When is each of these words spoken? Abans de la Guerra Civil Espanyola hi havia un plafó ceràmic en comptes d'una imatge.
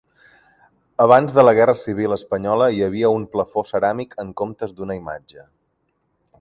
Abans 1.03 1.33
de 1.35 1.43
la 1.43 1.53
Guerra 1.59 1.75
Civil 1.81 2.15
Espanyola 2.17 2.71
hi 2.77 2.81
havia 2.87 3.13
un 3.19 3.29
plafó 3.37 3.67
ceràmic 3.73 4.19
en 4.27 4.35
comptes 4.43 4.77
d'una 4.81 4.99
imatge. 5.05 5.49